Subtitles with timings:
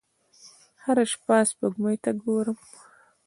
[0.83, 2.57] هره شپه سپوږمۍ ته ګورم